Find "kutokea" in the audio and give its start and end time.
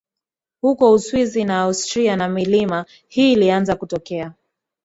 3.75-4.33